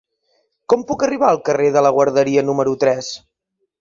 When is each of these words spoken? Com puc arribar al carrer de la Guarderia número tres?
Com 0.73 0.85
puc 0.91 1.05
arribar 1.07 1.29
al 1.33 1.39
carrer 1.49 1.69
de 1.77 1.83
la 1.89 1.93
Guarderia 1.99 2.45
número 2.49 2.75
tres? 2.85 3.13